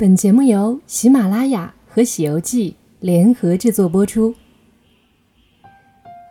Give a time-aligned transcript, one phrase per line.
[0.00, 4.32] 本节目由喜马拉雅和《喜游记》联合制作播出。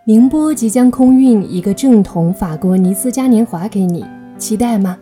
[0.05, 4.06] 宁波即将空运一个正统法国尼斯嘉年华给你，
[4.38, 4.98] 期待吗？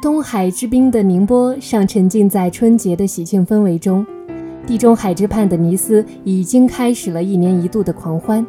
[0.00, 4.06] 东海之滨的宁波尚沉浸在春节的喜庆氛围中，
[4.66, 8.46] 地中海之畔的尼斯已经开始了一年一度的狂欢。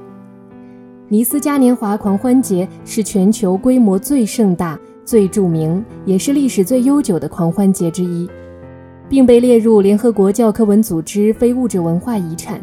[1.09, 4.79] 尼斯嘉年华狂欢节是全球规模最盛大。
[5.05, 8.27] 最著名也是历史最悠久的狂欢节之一，
[9.07, 12.59] 并被列入联合国教科文组织非物质文化遗产。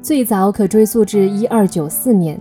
[0.00, 2.40] 最早可追溯至一二九四年。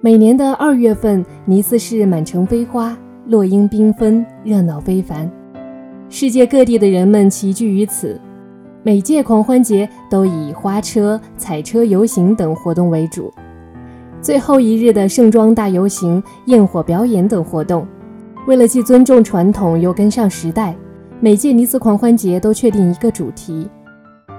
[0.00, 5.30] 每年的二月份，尼斯市满城飞花，落英缤纷，热闹非凡。
[6.08, 8.20] 世界各地的人们齐聚于此。
[8.82, 13.32] 每届狂欢节都以花车、彩车游行等活动为主，
[14.20, 17.86] 最后一日的盛装大游行、焰火表演等活动。
[18.46, 20.76] 为了既尊重传统又跟上时代，
[21.18, 23.66] 每届尼斯狂欢节都确定一个主题：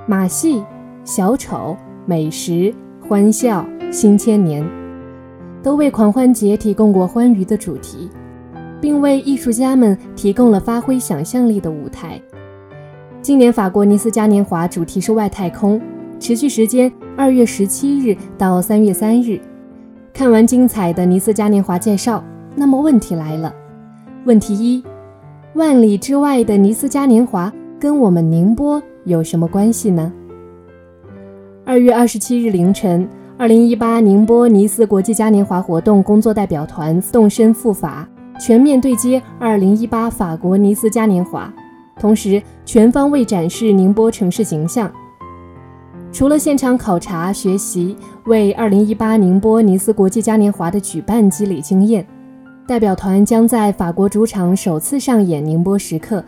[0.05, 0.63] 马戏、
[1.03, 1.75] 小丑、
[2.05, 4.63] 美食、欢笑、新千年，
[5.63, 8.07] 都为狂欢节提供过欢愉的主题，
[8.79, 12.21] 并为艺术家们提供了发挥想象力的舞台。
[13.23, 15.81] 今年法国尼斯嘉年华主题是外太空，
[16.19, 19.41] 持续时间二月十七日到三月三日。
[20.13, 22.23] 看完精彩的尼斯嘉年华介绍，
[22.55, 23.51] 那么问题来了。
[24.25, 24.83] 问题一：
[25.53, 30.11] 万里之外的尼斯嘉年华跟我们宁波有什么关系呢？
[31.63, 38.09] 二月二十七日凌晨，二零一八宁波尼斯国际嘉年华活动工作代表团动身赴法，
[38.39, 41.53] 全面对接二零一八法国尼斯嘉年华，
[41.99, 44.91] 同时全方位展示宁波城市形象。
[46.11, 52.03] 除了现场考察学习，为二零一八宁波尼斯国际嘉年华的举办积累经验。
[52.67, 56.23] 代表团将在法国主场首次上演宁波时刻，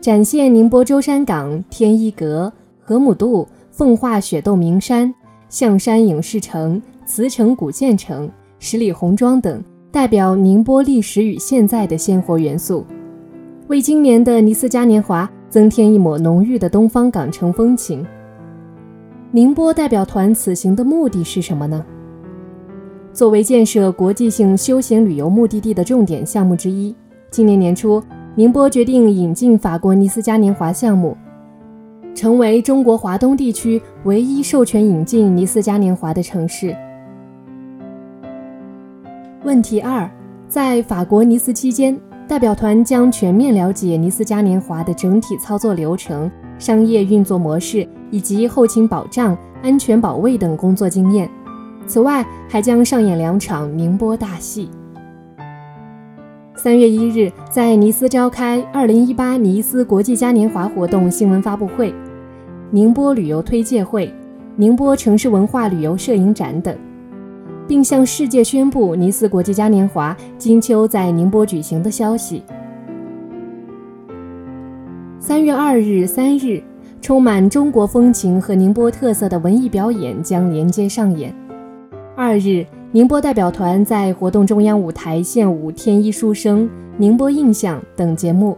[0.00, 5.12] 展现宁波舟山港、天一阁、河姆渡、奉化雪窦名山、
[5.48, 8.30] 象山影视城、慈城古建城、
[8.60, 9.60] 十里红妆等
[9.90, 12.86] 代表宁波历史与现在的鲜活元素，
[13.66, 18.06] 为今年的尼斯嘉年华增添一抹浓郁的东方港城风情。
[19.32, 21.84] 宁波代表团此行的目的是什么呢？
[23.16, 26.94] 作为建设国际性休闲旅游目的地的重点项目之一，
[27.30, 28.02] 今年年初，
[28.34, 31.16] 宁波决定引进法国尼斯嘉年华项目，
[32.14, 36.76] 成为中国华东地区唯一授权引进尼斯嘉年华的城市。
[39.44, 40.06] 问题二，
[40.46, 41.98] 在法国尼斯期间，
[42.28, 51.26] 代表团将全面了解尼斯嘉年华的整体操作流程、商业运作模式以及后勤保障、安全保卫等工作经验。
[51.86, 54.68] 此外，还将上演两场宁波大戏。
[56.54, 61.94] 三月一日，在尼斯召开二零一八尼斯国际嘉年华活动新闻发布会、
[62.70, 64.12] 宁波旅游推介会、
[64.56, 66.74] 宁波城市文化旅游摄影展等，
[67.68, 72.42] 并向世界宣布尼斯国际嘉年华金秋在宁波举行的消息。
[75.20, 76.62] 三月二日、三日，
[77.00, 81.32] 充满中国风情和宁波特色的文艺表演将连接上演。
[82.18, 86.62] 二日，宁波代表团在活动中央舞台献舞《天一书生》
[86.96, 88.56] 《宁波印象》等节目，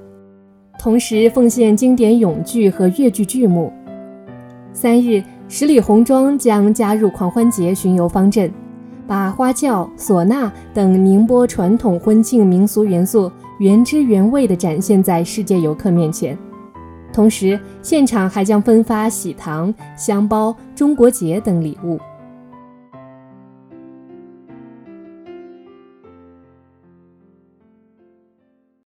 [0.79, 3.73] 同时奉献经典咏剧和越剧剧目。
[4.73, 8.49] 三日，十里红妆将加入狂欢节巡游方阵，
[9.09, 16.39] 把花轿、唢呐等宁波传统婚庆民俗元素原汁原味地展现在世界游客面前。
[17.13, 21.99] 同时，现场还将分发喜糖、香包、中国结等礼物。